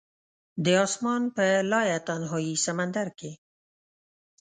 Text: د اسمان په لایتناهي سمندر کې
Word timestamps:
د 0.63 0.65
اسمان 0.85 1.23
په 1.35 1.45
لایتناهي 1.71 2.49
سمندر 2.65 3.07
کې 3.19 3.31